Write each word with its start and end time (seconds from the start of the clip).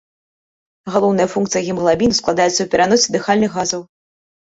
Галоўная 0.95 1.27
функцыя 1.35 1.61
гемаглабіну 1.69 2.19
складаецца 2.23 2.55
ў 2.61 2.67
пераносе 2.75 3.07
дыхальных 3.21 3.51
газаў. 3.63 3.91